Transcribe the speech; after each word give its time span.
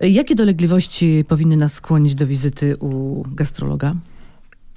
Jakie 0.00 0.34
dolegliwości 0.34 1.24
powinny 1.28 1.56
nas 1.56 1.72
skłonić 1.72 2.14
do 2.14 2.26
wizyty 2.26 2.76
u 2.76 3.22
gastrologa? 3.34 3.94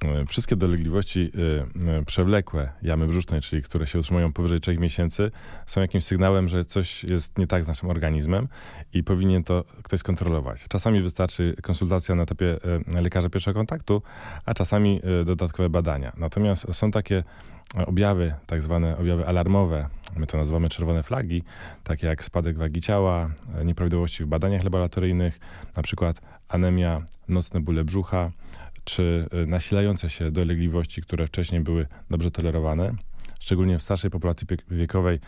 E, 0.05 0.25
wszystkie 0.25 0.55
dolegliwości 0.55 1.19
y, 1.19 1.99
y, 1.99 2.05
przewlekłe 2.05 2.69
jamy 2.81 3.07
brzusznej, 3.07 3.41
czyli 3.41 3.61
które 3.61 3.87
się 3.87 3.99
utrzymują 3.99 4.33
powyżej 4.33 4.59
3 4.59 4.77
miesięcy, 4.77 5.31
są 5.65 5.81
jakimś 5.81 6.03
sygnałem, 6.03 6.47
że 6.47 6.65
coś 6.65 7.03
jest 7.03 7.37
nie 7.37 7.47
tak 7.47 7.63
z 7.63 7.67
naszym 7.67 7.89
organizmem 7.89 8.47
i 8.93 9.03
powinien 9.03 9.43
to 9.43 9.63
ktoś 9.83 9.99
skontrolować. 9.99 10.65
Czasami 10.69 11.01
wystarczy 11.01 11.55
konsultacja 11.61 12.15
na 12.15 12.23
etapie 12.23 12.57
lekarza 13.01 13.29
pierwszego 13.29 13.59
kontaktu, 13.59 14.01
a 14.45 14.53
czasami 14.53 15.01
dodatkowe 15.25 15.69
badania. 15.69 16.13
Natomiast 16.17 16.73
są 16.73 16.91
takie 16.91 17.23
objawy, 17.85 18.33
tak 18.45 18.61
zwane 18.61 18.97
objawy 18.97 19.27
alarmowe, 19.27 19.87
my 20.15 20.27
to 20.27 20.37
nazywamy 20.37 20.69
czerwone 20.69 21.03
flagi, 21.03 21.43
takie 21.83 22.07
jak 22.07 22.23
spadek 22.25 22.57
wagi 22.57 22.81
ciała, 22.81 23.29
nieprawidłowości 23.65 24.23
w 24.23 24.27
badaniach 24.27 24.63
laboratoryjnych, 24.63 25.39
na 25.75 25.83
przykład 25.83 26.21
anemia, 26.49 27.01
nocne 27.27 27.59
bóle 27.59 27.83
brzucha, 27.83 28.31
czy 28.83 29.29
y, 29.43 29.47
nasilające 29.47 30.09
się 30.09 30.31
dolegliwości, 30.31 31.01
które 31.01 31.27
wcześniej 31.27 31.61
były 31.61 31.87
dobrze 32.09 32.31
tolerowane, 32.31 32.95
szczególnie 33.39 33.79
w 33.79 33.81
starszej 33.83 34.11
populacji 34.11 34.47
wiekowej, 34.71 35.19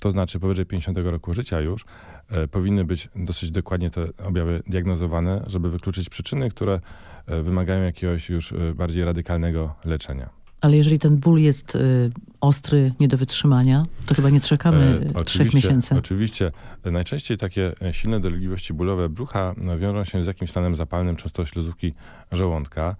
to 0.00 0.10
znaczy 0.10 0.40
powyżej 0.40 0.66
50 0.66 0.98
roku 0.98 1.34
życia 1.34 1.60
już, 1.60 1.84
e, 2.28 2.48
powinny 2.48 2.84
być 2.84 3.08
dosyć 3.16 3.50
dokładnie 3.50 3.90
te 3.90 4.06
objawy 4.24 4.62
diagnozowane, 4.66 5.44
żeby 5.46 5.70
wykluczyć 5.70 6.08
przyczyny, 6.08 6.48
które 6.48 6.80
e, 7.26 7.42
wymagają 7.42 7.82
jakiegoś 7.82 8.28
już 8.28 8.52
e, 8.52 8.74
bardziej 8.74 9.04
radykalnego 9.04 9.74
leczenia. 9.84 10.30
Ale 10.60 10.76
jeżeli 10.76 10.98
ten 10.98 11.16
ból 11.16 11.40
jest 11.40 11.74
y, 11.74 12.10
ostry, 12.40 12.92
nie 13.00 13.08
do 13.08 13.16
wytrzymania, 13.16 13.86
to 14.06 14.14
chyba 14.14 14.30
nie 14.30 14.40
czekamy 14.40 15.10
e, 15.14 15.24
trzech 15.24 15.54
miesięcy. 15.54 15.94
Oczywiście. 15.98 16.52
Najczęściej 16.84 17.38
takie 17.38 17.72
silne 17.92 18.20
dolegliwości 18.20 18.74
bólowe 18.74 19.08
brzucha 19.08 19.54
wiążą 19.78 20.04
się 20.04 20.22
z 20.22 20.26
jakimś 20.26 20.50
stanem 20.50 20.76
zapalnym, 20.76 21.16
często 21.16 21.44
śluzówki 21.44 21.94
żołądka. 22.32 22.96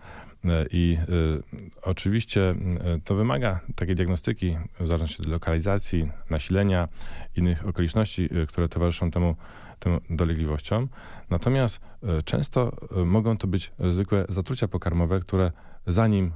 E, 0.48 0.66
I 0.72 0.98
y, 1.08 1.42
oczywiście 1.82 2.50
y, 2.50 3.00
to 3.04 3.14
wymaga 3.14 3.60
takiej 3.74 3.94
diagnostyki 3.94 4.56
w 4.80 4.86
zależności 4.86 5.22
od 5.22 5.28
lokalizacji, 5.28 6.10
nasilenia, 6.30 6.88
innych 7.36 7.66
okoliczności, 7.66 8.28
y, 8.42 8.46
które 8.46 8.68
towarzyszą 8.68 9.10
temu, 9.10 9.36
tym 9.78 10.00
dolegliwościom. 10.10 10.88
Natomiast 11.30 11.80
często 12.24 12.76
mogą 13.04 13.36
to 13.36 13.46
być 13.46 13.72
zwykłe 13.90 14.24
zatrucia 14.28 14.68
pokarmowe, 14.68 15.20
które 15.20 15.52
zanim 15.86 16.32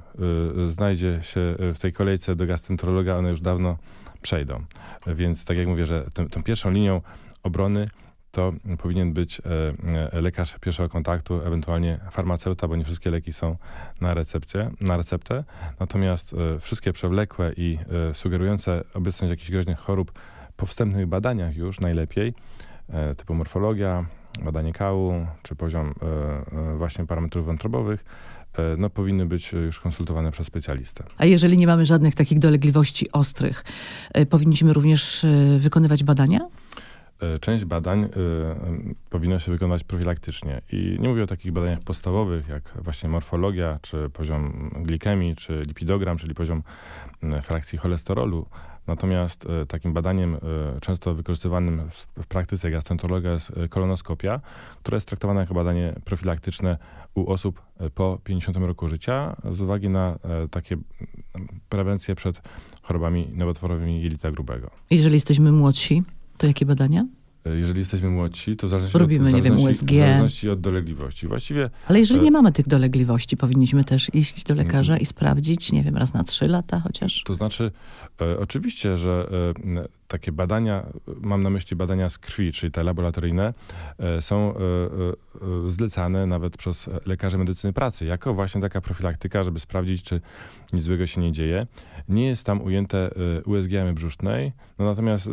y, 0.67 0.69
znajdzie 0.69 1.19
się 1.21 1.55
w 1.59 1.77
tej 1.79 1.93
kolejce 1.93 2.35
do 2.35 2.45
gastroenterologa, 2.45 3.17
one 3.17 3.29
już 3.29 3.41
dawno 3.41 3.77
przejdą. 4.21 4.63
Więc 5.07 5.45
tak 5.45 5.57
jak 5.57 5.67
mówię, 5.67 5.85
że 5.85 6.05
tą, 6.13 6.29
tą 6.29 6.43
pierwszą 6.43 6.71
linią 6.71 7.01
obrony 7.43 7.87
to 8.31 8.53
powinien 8.77 9.13
być 9.13 9.39
e, 9.39 9.43
e, 10.13 10.21
lekarz 10.21 10.57
pierwszego 10.61 10.89
kontaktu, 10.89 11.41
ewentualnie 11.41 11.99
farmaceuta, 12.11 12.67
bo 12.67 12.75
nie 12.75 12.83
wszystkie 12.83 13.11
leki 13.11 13.33
są 13.33 13.57
na, 14.01 14.13
recepcie, 14.13 14.71
na 14.81 14.97
receptę. 14.97 15.43
Natomiast 15.79 16.33
e, 16.33 16.59
wszystkie 16.59 16.93
przewlekłe 16.93 17.53
i 17.57 17.79
sugerujące 18.13 18.83
obecność 18.93 19.29
jakichś 19.29 19.51
groźnych 19.51 19.79
chorób 19.79 20.11
po 20.57 20.65
wstępnych 20.65 21.07
badaniach 21.07 21.55
już 21.55 21.79
najlepiej, 21.79 22.33
typu 23.17 23.33
morfologia, 23.33 24.05
badanie 24.43 24.73
kału, 24.73 25.13
czy 25.43 25.55
poziom 25.55 25.93
właśnie 26.77 27.05
parametrów 27.05 27.45
wątrobowych, 27.45 28.03
E, 28.57 28.77
no, 28.77 28.89
powinny 28.89 29.25
być 29.25 29.51
już 29.51 29.79
konsultowane 29.79 30.31
przez 30.31 30.47
specjalistę. 30.47 31.03
A 31.17 31.25
jeżeli 31.25 31.57
nie 31.57 31.67
mamy 31.67 31.85
żadnych 31.85 32.15
takich 32.15 32.39
dolegliwości 32.39 33.11
ostrych, 33.11 33.63
e, 34.13 34.25
powinniśmy 34.25 34.73
również 34.73 35.23
e, 35.23 35.57
wykonywać 35.59 36.03
badania? 36.03 36.39
Część 37.41 37.65
badań 37.65 38.03
y, 38.03 38.09
powinno 39.09 39.39
się 39.39 39.51
wykonywać 39.51 39.83
profilaktycznie. 39.83 40.61
I 40.71 40.97
nie 40.99 41.09
mówię 41.09 41.23
o 41.23 41.27
takich 41.27 41.51
badaniach 41.51 41.79
podstawowych, 41.79 42.47
jak 42.47 42.73
właśnie 42.75 43.09
morfologia, 43.09 43.79
czy 43.81 44.09
poziom 44.09 44.71
glikemii, 44.75 45.35
czy 45.35 45.63
lipidogram, 45.67 46.17
czyli 46.17 46.33
poziom 46.33 46.63
frakcji 47.41 47.77
cholesterolu, 47.77 48.45
Natomiast 48.87 49.45
e, 49.45 49.65
takim 49.65 49.93
badaniem 49.93 50.35
e, 50.35 50.39
często 50.81 51.13
wykorzystywanym 51.13 51.89
w 52.21 52.27
praktyce 52.27 52.71
gastroenterologa 52.71 53.31
jest 53.31 53.51
e, 53.57 53.67
kolonoskopia, 53.67 54.41
która 54.79 54.95
jest 54.95 55.07
traktowana 55.07 55.41
jako 55.41 55.53
badanie 55.53 55.95
profilaktyczne 56.05 56.77
u 57.15 57.31
osób 57.31 57.61
po 57.95 58.19
50 58.23 58.57
roku 58.57 58.87
życia 58.87 59.35
z 59.51 59.61
uwagi 59.61 59.89
na 59.89 60.19
takie 60.51 60.77
prewencje 61.69 62.15
przed 62.15 62.41
chorobami 62.81 63.27
nowotworowymi 63.33 64.01
jelita 64.01 64.31
grubego. 64.31 64.69
Jeżeli 64.89 65.13
jesteśmy 65.13 65.51
młodsi, 65.51 66.03
to 66.41 66.47
jakie 66.47 66.65
badania? 66.65 67.05
E, 67.45 67.55
jeżeli 67.57 67.79
jesteśmy 67.79 68.09
młodsi, 68.09 68.55
to 68.57 68.67
zależy 68.67 68.99
Robimy, 68.99 69.33
nie 69.33 69.41
wiem, 69.41 69.59
USG. 69.59 69.85
W 69.85 69.97
zależności 69.97 70.49
od 70.49 70.61
dolegliwości. 70.61 71.27
Właściwie... 71.27 71.69
Ale 71.87 71.99
jeżeli 71.99 72.19
e, 72.19 72.23
nie 72.23 72.31
mamy 72.31 72.51
tych 72.51 72.67
dolegliwości, 72.67 73.37
powinniśmy 73.37 73.83
też 73.83 74.15
iść 74.15 74.43
do 74.43 74.53
lekarza 74.53 74.97
i 74.97 75.05
sprawdzić, 75.05 75.71
nie 75.71 75.83
wiem, 75.83 75.97
raz 75.97 76.13
na 76.13 76.23
trzy 76.23 76.47
lata 76.47 76.79
chociaż? 76.79 77.23
To 77.25 77.33
znaczy, 77.35 77.71
e, 78.21 78.39
oczywiście, 78.39 78.97
że 78.97 79.29
e, 79.77 79.87
takie 80.11 80.31
badania, 80.31 80.85
mam 81.21 81.43
na 81.43 81.49
myśli 81.49 81.77
badania 81.77 82.09
z 82.09 82.17
krwi, 82.17 82.51
czyli 82.51 82.71
te 82.71 82.83
laboratoryjne, 82.83 83.53
e, 83.99 84.21
są 84.21 84.37
e, 84.37 84.57
e, 84.57 85.71
zlecane 85.71 86.25
nawet 86.25 86.57
przez 86.57 86.89
lekarzy 87.05 87.37
medycyny 87.37 87.73
pracy, 87.73 88.05
jako 88.05 88.33
właśnie 88.33 88.61
taka 88.61 88.81
profilaktyka, 88.81 89.43
żeby 89.43 89.59
sprawdzić, 89.59 90.03
czy 90.03 90.21
nic 90.73 90.83
złego 90.83 91.07
się 91.07 91.21
nie 91.21 91.31
dzieje. 91.31 91.59
Nie 92.09 92.27
jest 92.27 92.45
tam 92.45 92.61
ujęte 92.61 93.09
USG 93.45 93.71
jamy 93.71 93.93
brzusznej, 93.93 94.51
no 94.79 94.85
natomiast 94.85 95.29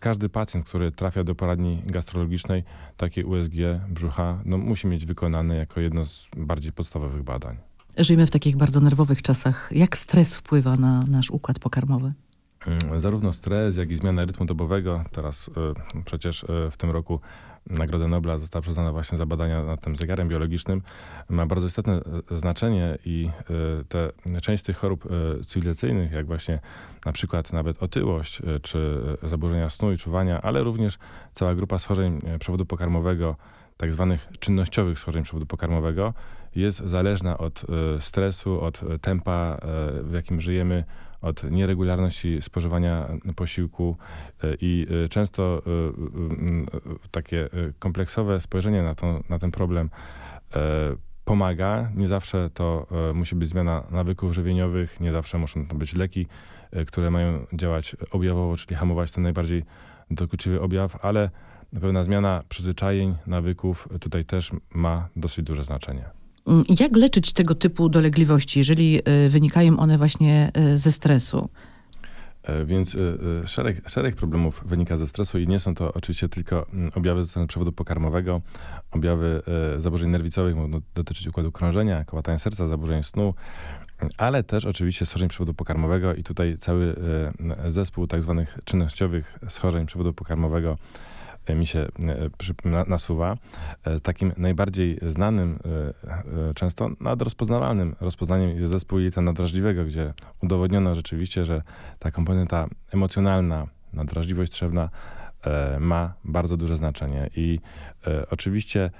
każdy 0.00 0.28
pacjent, 0.28 0.66
który 0.66 0.92
trafia 0.92 1.24
do 1.24 1.34
poradni 1.34 1.82
gastrologicznej, 1.86 2.64
takie 2.96 3.26
USG 3.26 3.52
brzucha 3.88 4.38
no, 4.44 4.58
musi 4.58 4.86
mieć 4.86 5.06
wykonane 5.06 5.56
jako 5.56 5.80
jedno 5.80 6.04
z 6.04 6.28
bardziej 6.36 6.72
podstawowych 6.72 7.22
badań. 7.22 7.56
Żyjemy 7.98 8.26
w 8.26 8.30
takich 8.30 8.56
bardzo 8.56 8.80
nerwowych 8.80 9.22
czasach. 9.22 9.70
Jak 9.74 9.96
stres 9.96 10.36
wpływa 10.36 10.76
na 10.76 11.04
nasz 11.04 11.30
układ 11.30 11.58
pokarmowy? 11.58 12.12
Mm, 12.66 13.00
zarówno 13.00 13.32
stres, 13.32 13.76
jak 13.76 13.90
i 13.90 13.96
zmiana 13.96 14.24
rytmu 14.24 14.46
dobowego. 14.46 15.04
Teraz 15.12 15.48
y, 15.48 15.52
przecież 16.04 16.42
y, 16.42 16.46
w 16.70 16.76
tym 16.76 16.90
roku 16.90 17.20
Nagroda 17.66 18.08
Nobla 18.08 18.38
została 18.38 18.62
przyznana 18.62 18.92
właśnie 18.92 19.18
za 19.18 19.26
badania 19.26 19.62
nad 19.62 19.80
tym 19.80 19.96
zegarem 19.96 20.28
biologicznym. 20.28 20.82
Ma 21.28 21.46
bardzo 21.46 21.66
istotne 21.66 22.00
y, 22.32 22.38
znaczenie 22.38 22.98
i 23.04 23.30
te, 23.88 24.12
część 24.42 24.62
z 24.62 24.66
tych 24.66 24.76
chorób 24.76 25.08
cywilizacyjnych, 25.46 26.12
jak 26.12 26.26
właśnie 26.26 26.60
na 27.06 27.12
przykład 27.12 27.52
nawet 27.52 27.82
otyłość, 27.82 28.42
czy 28.62 29.00
zaburzenia 29.22 29.70
snu 29.70 29.92
i 29.92 29.98
czuwania, 29.98 30.42
ale 30.42 30.62
również 30.62 30.98
cała 31.32 31.54
grupa 31.54 31.78
schorzeń 31.78 32.20
przewodu 32.38 32.66
pokarmowego, 32.66 33.36
tak 33.76 33.92
zwanych 33.92 34.28
czynnościowych 34.40 34.98
schorzeń 34.98 35.22
przewodu 35.22 35.46
pokarmowego, 35.46 36.14
jest 36.56 36.78
zależna 36.78 37.38
od 37.38 37.64
stresu, 38.00 38.60
od 38.60 38.80
tempa, 39.00 39.58
w 40.02 40.12
jakim 40.12 40.40
żyjemy, 40.40 40.84
od 41.22 41.50
nieregularności 41.50 42.42
spożywania 42.42 43.08
posiłku 43.36 43.96
e, 44.42 44.54
i 44.60 44.86
e, 45.04 45.08
często 45.08 45.62
e, 45.66 47.08
takie 47.10 47.48
kompleksowe 47.78 48.40
spojrzenie 48.40 48.82
na, 48.82 48.94
to, 48.94 49.20
na 49.28 49.38
ten 49.38 49.50
problem 49.50 49.90
pomaga. 51.24 51.90
Nie 51.96 52.06
zawsze 52.06 52.50
to 52.54 52.86
musi 53.14 53.34
być 53.34 53.48
zmiana 53.48 53.82
nawyków 53.90 54.34
żywieniowych, 54.34 55.00
nie 55.00 55.12
zawsze 55.12 55.38
muszą 55.38 55.66
to 55.66 55.74
być 55.74 55.94
leki, 55.94 56.26
które 56.86 57.10
mają 57.10 57.46
działać 57.52 57.96
objawowo, 58.10 58.56
czyli 58.56 58.76
hamować 58.76 59.10
ten 59.10 59.22
najbardziej 59.22 59.64
dokuczywy 60.10 60.60
objaw, 60.60 61.04
ale 61.04 61.30
pewna 61.80 62.02
zmiana 62.02 62.42
przyzwyczajeń, 62.48 63.14
nawyków 63.26 63.88
tutaj 64.00 64.24
też 64.24 64.50
ma 64.74 65.08
dosyć 65.16 65.44
duże 65.44 65.64
znaczenie. 65.64 66.21
Mm, 66.46 66.64
jak 66.80 66.96
leczyć 66.96 67.32
tego 67.32 67.54
typu 67.54 67.88
dolegliwości, 67.88 68.58
jeżeli 68.58 69.00
y, 69.26 69.28
wynikają 69.28 69.78
one 69.78 69.98
właśnie 69.98 70.52
y, 70.74 70.78
ze 70.78 70.92
stresu? 70.92 71.48
E, 72.42 72.64
więc 72.64 72.96
szereg, 73.46 73.88
szereg 73.90 74.16
problemów 74.16 74.62
wynika 74.66 74.96
ze 74.96 75.06
stresu 75.06 75.38
i 75.38 75.46
nie 75.46 75.58
są 75.58 75.74
to 75.74 75.92
oczywiście 75.92 76.28
tylko 76.28 76.66
mm, 76.72 76.90
objawy 76.94 77.22
ze 77.22 77.28
strony 77.28 77.48
przewodu 77.48 77.72
pokarmowego, 77.72 78.40
objawy 78.90 79.42
zaburzeń 79.78 80.10
nerwicowych 80.10 80.56
mogą 80.56 80.80
dotyczyć 80.94 81.26
układu 81.26 81.52
krążenia, 81.52 82.04
kołatania 82.04 82.38
serca, 82.38 82.66
zaburzeń 82.66 83.02
snu, 83.02 83.34
ale 84.18 84.42
też 84.42 84.64
oczywiście 84.64 85.06
schorzeń 85.06 85.28
przewodu 85.28 85.54
pokarmowego 85.54 86.14
i 86.14 86.22
tutaj 86.22 86.56
cały 86.58 86.94
zespół 87.68 88.06
tak 88.06 88.22
zwanych 88.22 88.58
czynnościowych 88.64 89.38
schorzeń 89.48 89.86
przewodu 89.86 90.12
pokarmowego 90.12 90.76
E, 91.31 91.31
mi 91.48 91.66
się 91.66 91.80
e, 91.80 92.84
nasuwa. 92.86 93.36
E, 93.84 94.00
takim 94.00 94.32
najbardziej 94.36 94.98
znanym, 95.06 95.58
często 96.54 96.90
nadrozpoznawalnym 97.00 97.96
rozpoznaniem 98.00 98.50
jest 98.50 98.70
zespół 98.70 98.98
jelita 98.98 99.20
nadrażliwego, 99.20 99.84
gdzie 99.84 100.12
udowodniono 100.42 100.94
rzeczywiście, 100.94 101.44
że 101.44 101.62
ta 101.98 102.10
komponenta 102.10 102.66
emocjonalna, 102.92 103.66
nadrażliwość 103.92 104.52
trzewna 104.52 104.88
ma 105.80 106.14
bardzo 106.24 106.56
duże 106.56 106.76
znaczenie. 106.76 107.30
I 107.36 107.60
oczywiście 108.30 108.90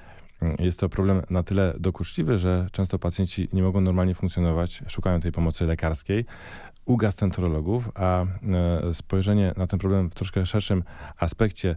jest 0.59 0.81
to 0.81 0.89
problem 0.89 1.23
na 1.31 1.43
tyle 1.43 1.75
dokuczliwy, 1.79 2.39
że 2.39 2.67
często 2.73 2.99
pacjenci 2.99 3.49
nie 3.53 3.63
mogą 3.63 3.81
normalnie 3.81 4.15
funkcjonować, 4.15 4.83
szukają 4.89 5.21
tej 5.21 5.33
pomocy 5.33 5.65
lekarskiej 5.65 6.25
u 6.85 6.97
gastroenterologów, 6.97 7.91
a 7.95 8.25
spojrzenie 8.93 9.53
na 9.57 9.67
ten 9.67 9.79
problem 9.79 10.11
w 10.11 10.15
troszkę 10.15 10.47
szerszym 10.47 10.85
aspekcie 11.17 11.77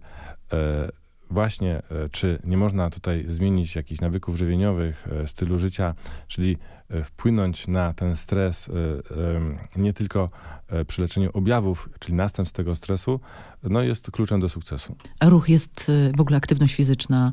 E, 0.53 0.89
właśnie, 1.29 1.81
czy 2.11 2.39
nie 2.43 2.57
można 2.57 2.89
tutaj 2.89 3.25
zmienić 3.29 3.75
jakichś 3.75 4.01
nawyków 4.01 4.37
żywieniowych, 4.37 5.07
stylu 5.25 5.59
życia, 5.59 5.93
czyli 6.27 6.57
wpłynąć 7.03 7.67
na 7.67 7.93
ten 7.93 8.15
stres 8.15 8.69
nie 9.75 9.93
tylko 9.93 10.29
przy 10.87 11.01
leczeniu 11.01 11.29
objawów, 11.33 11.89
czyli 11.99 12.13
następstw 12.13 12.57
tego 12.57 12.75
stresu, 12.75 13.19
no 13.63 13.81
jest 13.81 14.11
kluczem 14.11 14.39
do 14.39 14.49
sukcesu. 14.49 14.95
A 15.19 15.29
ruch 15.29 15.49
jest 15.49 15.91
w 16.17 16.21
ogóle 16.21 16.37
aktywność 16.37 16.75
fizyczna 16.75 17.31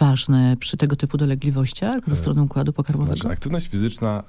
ważna 0.00 0.56
przy 0.60 0.76
tego 0.76 0.96
typu 0.96 1.16
dolegliwościach 1.16 1.96
ze 2.06 2.16
strony 2.16 2.42
układu 2.42 2.72
pokarmowego? 2.72 3.16
Znaczy, 3.16 3.32
aktywność 3.32 3.68
fizyczna, 3.68 4.22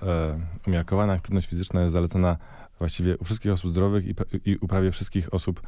umiarkowana 0.67 1.13
aktywność 1.13 1.47
fizyczna 1.47 1.81
jest 1.81 1.93
zalecana 1.93 2.37
właściwie 2.79 3.17
u 3.17 3.23
wszystkich 3.23 3.51
osób 3.51 3.71
zdrowych 3.71 4.05
i, 4.05 4.15
i 4.45 4.57
u 4.57 4.67
prawie 4.67 4.91
wszystkich 4.91 5.33
osób 5.33 5.61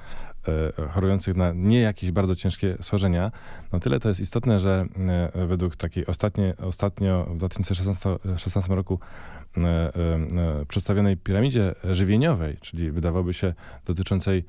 e, 0.48 0.88
chorujących 0.88 1.36
na 1.36 1.51
nie 1.56 1.81
jakieś 1.81 2.12
bardzo 2.12 2.36
ciężkie 2.36 2.77
schorzenia. 2.81 3.31
Na 3.71 3.80
tyle 3.80 4.00
to 4.00 4.07
jest 4.07 4.19
istotne, 4.19 4.59
że 4.59 4.86
e, 5.33 5.48
według 5.48 5.75
takiej 5.75 6.06
ostatnie, 6.06 6.54
ostatnio 6.57 7.25
w 7.25 7.38
2016 7.38 8.75
roku 8.75 9.00
e, 9.57 9.62
e, 9.62 10.65
przedstawionej 10.68 11.18
piramidzie 11.18 11.75
żywieniowej, 11.83 12.57
czyli 12.62 12.92
wydawałoby 12.92 13.33
się 13.33 13.54
dotyczącej 13.86 14.45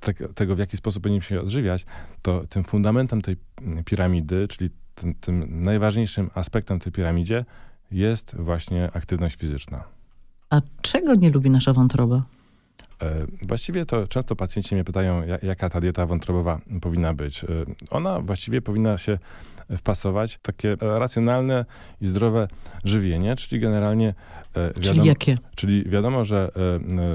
te, 0.00 0.14
tego, 0.14 0.56
w 0.56 0.58
jaki 0.58 0.76
sposób 0.76 1.02
powinniśmy 1.02 1.36
się 1.36 1.40
odżywiać, 1.40 1.86
to 2.22 2.46
tym 2.46 2.64
fundamentem 2.64 3.22
tej 3.22 3.36
piramidy, 3.84 4.48
czyli 4.48 4.70
tym, 4.94 5.14
tym 5.14 5.64
najważniejszym 5.64 6.30
aspektem 6.34 6.78
tej 6.78 6.92
piramidzie 6.92 7.44
jest 7.90 8.36
właśnie 8.36 8.90
aktywność 8.92 9.36
fizyczna. 9.36 9.95
A 10.50 10.60
czego 10.82 11.14
nie 11.14 11.30
lubi 11.30 11.50
nasza 11.50 11.72
wątroba? 11.72 12.22
E, 13.02 13.26
właściwie 13.48 13.86
to 13.86 14.06
często 14.06 14.36
pacjenci 14.36 14.74
mnie 14.74 14.84
pytają, 14.84 15.22
jaka 15.42 15.70
ta 15.70 15.80
dieta 15.80 16.06
wątrobowa 16.06 16.60
powinna 16.80 17.14
być. 17.14 17.44
E, 17.44 17.46
ona 17.90 18.20
właściwie 18.20 18.62
powinna 18.62 18.98
się 18.98 19.18
wpasować 19.76 20.38
takie 20.42 20.76
racjonalne 20.80 21.64
i 22.00 22.06
zdrowe 22.06 22.48
żywienie, 22.84 23.36
czyli 23.36 23.60
generalnie 23.60 24.14
wiadomo, 24.54 24.80
czyli 24.82 25.06
jakie? 25.06 25.38
Czyli 25.54 25.84
wiadomo, 25.84 26.24
że 26.24 26.50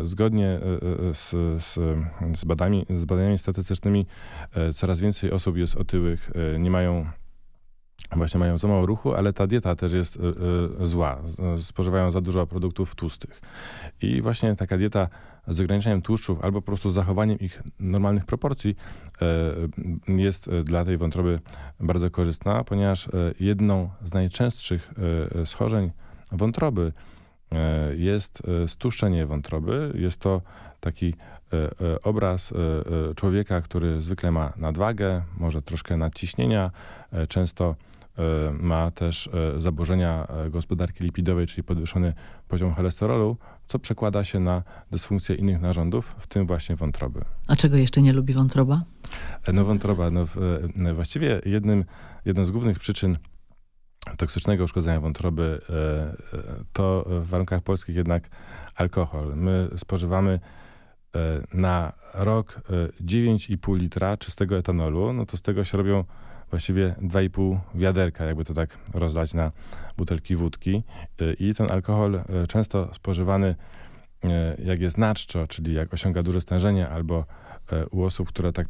zgodnie 0.03 0.59
z, 1.13 1.29
z, 1.63 1.73
z, 2.37 2.45
badaniami, 2.45 2.85
z 2.89 3.05
badaniami 3.05 3.37
statystycznymi 3.37 4.05
coraz 4.75 5.01
więcej 5.01 5.31
osób 5.31 5.57
jest 5.57 5.75
otyłych, 5.75 6.31
nie 6.59 6.71
mają 6.71 7.05
właśnie 8.15 8.39
mają 8.39 8.57
za 8.57 8.67
mało 8.67 8.85
ruchu, 8.85 9.13
ale 9.13 9.33
ta 9.33 9.47
dieta 9.47 9.75
też 9.75 9.93
jest 9.93 10.15
y, 10.15 10.19
y, 10.83 10.87
zła. 10.87 11.21
Spożywają 11.61 12.11
za 12.11 12.21
dużo 12.21 12.47
produktów 12.47 12.95
tłustych. 12.95 13.41
I 14.01 14.21
właśnie 14.21 14.55
taka 14.55 14.77
dieta 14.77 15.07
z 15.47 15.61
ograniczeniem 15.61 16.01
tłuszczów 16.01 16.43
albo 16.43 16.61
po 16.61 16.65
prostu 16.65 16.89
z 16.89 16.93
zachowaniem 16.93 17.39
ich 17.39 17.63
normalnych 17.79 18.25
proporcji 18.25 18.75
y, 20.07 20.21
jest 20.21 20.49
dla 20.63 20.85
tej 20.85 20.97
wątroby 20.97 21.39
bardzo 21.79 22.09
korzystna, 22.09 22.63
ponieważ 22.63 23.09
jedną 23.39 23.89
z 24.03 24.13
najczęstszych 24.13 24.93
schorzeń 25.45 25.91
wątroby 26.31 26.93
jest 27.97 28.43
stłuszczenie 28.67 29.25
wątroby. 29.25 29.91
Jest 29.95 30.21
to 30.21 30.41
taki 30.79 31.15
obraz 32.03 32.53
człowieka, 33.15 33.61
który 33.61 34.01
zwykle 34.01 34.31
ma 34.31 34.53
nadwagę, 34.57 35.21
może 35.37 35.61
troszkę 35.61 35.97
nadciśnienia, 35.97 36.71
często 37.29 37.75
E, 38.17 38.51
ma 38.51 38.91
też 38.91 39.29
e, 39.55 39.59
zaburzenia 39.59 40.27
e, 40.27 40.49
gospodarki 40.49 41.03
lipidowej, 41.03 41.47
czyli 41.47 41.63
podwyższony 41.63 42.13
poziom 42.47 42.73
cholesterolu, 42.73 43.37
co 43.67 43.79
przekłada 43.79 44.23
się 44.23 44.39
na 44.39 44.63
dysfunkcję 44.91 45.35
innych 45.35 45.61
narządów, 45.61 46.15
w 46.19 46.27
tym 46.27 46.47
właśnie 46.47 46.75
wątroby. 46.75 47.21
A 47.47 47.55
czego 47.55 47.77
jeszcze 47.77 48.01
nie 48.01 48.13
lubi 48.13 48.33
wątroba? 48.33 48.81
No 49.53 49.65
wątroba, 49.65 50.11
no, 50.11 50.25
właściwie 50.93 51.41
jednym, 51.45 51.85
jedną 52.25 52.45
z 52.45 52.51
głównych 52.51 52.79
przyczyn 52.79 53.17
toksycznego 54.17 54.63
uszkodzenia 54.63 55.01
wątroby 55.01 55.61
to 56.73 57.05
w 57.07 57.27
warunkach 57.27 57.61
polskich 57.61 57.95
jednak 57.95 58.29
alkohol. 58.75 59.33
My 59.35 59.69
spożywamy 59.77 60.39
na 61.53 61.93
rok 62.13 62.61
9,5 63.01 63.77
litra 63.77 64.17
czystego 64.17 64.57
etanolu, 64.57 65.13
no 65.13 65.25
to 65.25 65.37
z 65.37 65.41
tego 65.41 65.63
się 65.63 65.77
robią 65.77 66.03
właściwie 66.49 66.95
2,5 67.01 67.59
wiaderka, 67.75 68.25
jakby 68.25 68.45
to 68.45 68.53
tak 68.53 68.77
rozlać 68.93 69.33
na 69.33 69.51
butelki 69.97 70.35
wódki. 70.35 70.83
Y, 71.21 71.33
I 71.39 71.53
ten 71.53 71.71
alkohol 71.71 72.21
często 72.47 72.93
spożywany, 72.93 73.55
jak 74.65 74.79
jest 74.79 74.97
naczczo, 74.97 75.47
czyli 75.47 75.73
jak 75.73 75.93
osiąga 75.93 76.23
duże 76.23 76.41
stężenie, 76.41 76.89
albo 76.89 77.25
u 77.91 78.03
osób, 78.03 78.27
które 78.27 78.53
tak 78.53 78.67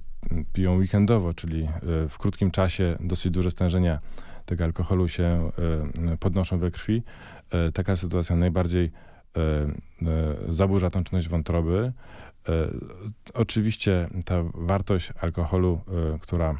piją 0.54 0.76
weekendowo, 0.76 1.34
czyli 1.34 1.68
w 2.10 2.18
krótkim 2.18 2.52
czasie 2.52 2.98
dosyć 3.00 3.32
duże 3.32 3.52
stężenia 3.52 4.00
tego 4.46 4.64
alkoholu 4.64 5.08
się 5.08 5.52
podnoszą 6.20 6.60
we 6.60 6.72
krwi. 6.72 7.04
Taka 7.74 7.96
sytuacja 7.96 8.36
najbardziej 8.36 8.92
zaburza 10.50 10.90
tą 10.90 11.04
czynność 11.04 11.30
wątroby. 11.30 11.92
Oczywiście 13.34 14.10
ta 14.26 14.44
wartość 14.54 15.14
alkoholu, 15.22 15.82
która 16.22 16.56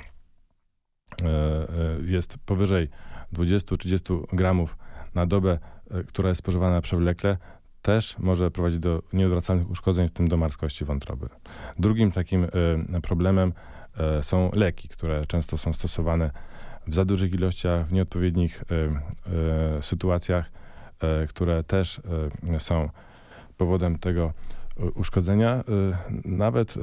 E, 1.22 1.26
e, 1.26 1.68
jest 2.06 2.38
powyżej 2.46 2.90
20-30 3.34 4.24
gramów 4.34 4.78
na 5.16 5.26
dobę, 5.26 5.60
e, 5.92 6.04
która 6.04 6.30
jest 6.30 6.40
spożywana 6.40 6.82
przewlekle, 6.82 7.38
też 7.82 8.20
może 8.20 8.52
prowadzić 8.52 8.80
do 8.80 9.04
nieodwracalnych 9.14 9.70
uszkodzeń, 9.70 10.08
w 10.08 10.12
tym 10.12 10.28
do 10.28 10.38
marskości 10.38 10.86
wątroby. 10.86 11.30
Drugim 11.80 12.12
takim 12.12 12.48
problemem 13.04 13.54
są 14.22 14.50
leki, 14.54 14.88
które 14.88 15.26
często 15.26 15.58
są 15.58 15.74
stosowane 15.74 16.32
w 16.88 16.96
za 16.96 17.06
dużych 17.06 17.34
ilościach, 17.34 17.88
w 17.88 17.94
nieodpowiednich 17.94 18.64
sytuacjach, 19.82 20.52
które 21.30 21.64
też 21.64 22.02
są 22.58 22.90
powodem 23.58 24.00
tego 24.00 24.34
uszkodzenia, 24.96 25.64
nawet 26.26 26.74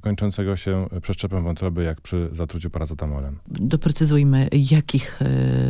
kończącego 0.00 0.56
się 0.56 0.86
przeszczepem 1.02 1.44
wątroby, 1.44 1.84
jak 1.84 2.00
przy 2.00 2.28
zatruciu 2.32 2.70
paracetamolem. 2.70 3.38
Doprecyzujmy, 3.48 4.48
jakich 4.52 5.20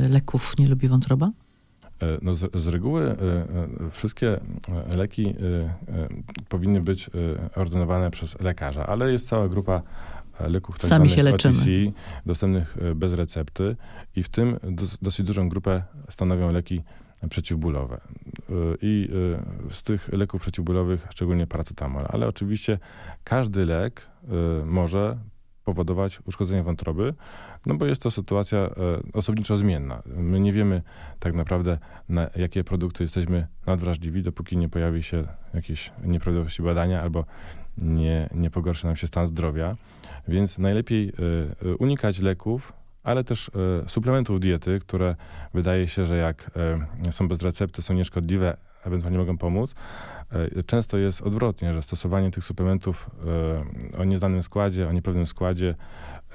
leków 0.08 0.58
nie 0.58 0.68
lubi 0.68 0.88
wątroba? 0.88 1.30
No 2.22 2.34
z, 2.34 2.56
z, 2.56 2.66
reguły 2.66 3.16
wszystkie 3.90 4.40
leki 4.96 5.34
powinny 6.48 6.80
być 6.80 7.10
ordynowane 7.56 8.10
przez 8.10 8.40
lekarza, 8.40 8.86
ale 8.86 9.12
jest 9.12 9.28
cała 9.28 9.48
grupa 9.48 9.82
leków 10.40 10.78
tak 10.78 10.90
Sami 10.90 11.08
się 11.08 11.22
leczymy. 11.22 11.54
OTC, 11.54 11.66
dostępnych 12.26 12.76
bez 12.94 13.12
recepty 13.12 13.76
i 14.16 14.22
w 14.22 14.28
tym 14.28 14.58
dosyć 15.02 15.26
dużą 15.26 15.48
grupę 15.48 15.82
stanowią 16.10 16.52
leki 16.52 16.82
przeciwbólowe. 17.28 18.00
Y, 18.50 18.78
I 18.82 19.08
y, 19.70 19.74
z 19.74 19.82
tych 19.82 20.12
leków 20.12 20.42
przeciwbólowych 20.42 21.06
szczególnie 21.10 21.46
paracetamol. 21.46 22.04
Ale 22.08 22.28
oczywiście 22.28 22.78
każdy 23.24 23.66
lek 23.66 24.08
y, 24.62 24.66
może 24.66 25.18
powodować 25.64 26.20
uszkodzenie 26.24 26.62
wątroby, 26.62 27.14
no 27.66 27.74
bo 27.74 27.86
jest 27.86 28.02
to 28.02 28.10
sytuacja 28.10 28.70
osobniczo 29.12 29.56
zmienna. 29.56 30.02
My 30.06 30.40
nie 30.40 30.52
wiemy 30.52 30.82
tak 31.18 31.34
naprawdę, 31.34 31.78
na 32.08 32.30
jakie 32.36 32.64
produkty 32.64 33.04
jesteśmy 33.04 33.46
nadwrażliwi, 33.66 34.22
dopóki 34.22 34.56
nie 34.56 34.68
pojawi 34.68 35.02
się 35.02 35.24
jakieś 35.54 35.92
nieprawidłowości 36.04 36.62
badania 36.62 37.02
albo 37.02 37.24
nie, 37.78 38.28
nie 38.34 38.50
pogorszy 38.50 38.86
nam 38.86 38.96
się 38.96 39.06
stan 39.06 39.26
zdrowia. 39.26 39.76
Więc 40.28 40.58
najlepiej 40.58 41.12
unikać 41.78 42.18
leków, 42.18 42.72
ale 43.02 43.24
też 43.24 43.50
e, 43.84 43.88
suplementów 43.88 44.40
diety, 44.40 44.80
które 44.80 45.16
wydaje 45.54 45.88
się, 45.88 46.06
że 46.06 46.16
jak 46.16 46.50
e, 47.06 47.12
są 47.12 47.28
bez 47.28 47.42
recepty, 47.42 47.82
są 47.82 47.94
nieszkodliwe, 47.94 48.56
ewentualnie 48.84 49.18
mogą 49.18 49.38
pomóc. 49.38 49.74
E, 50.32 50.62
często 50.62 50.98
jest 50.98 51.22
odwrotnie, 51.22 51.72
że 51.72 51.82
stosowanie 51.82 52.30
tych 52.30 52.44
suplementów 52.44 53.10
o 53.98 54.04
nieznanym 54.04 54.42
składzie, 54.42 54.88
o 54.88 54.92
niepewnym 54.92 55.26
składzie 55.26 55.74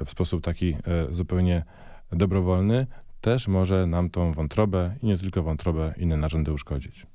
w 0.05 0.11
sposób 0.11 0.43
taki 0.43 0.75
zupełnie 1.11 1.63
dobrowolny 2.11 2.87
też 3.21 3.47
może 3.47 3.87
nam 3.87 4.09
tą 4.09 4.31
wątrobę 4.31 4.95
i 5.01 5.05
nie 5.05 5.17
tylko 5.17 5.43
wątrobę, 5.43 5.93
inne 5.97 6.17
narządy 6.17 6.53
uszkodzić. 6.53 7.07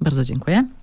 Bardzo 0.00 0.24
dziękuję. 0.24 0.68